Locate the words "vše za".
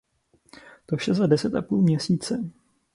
0.97-1.27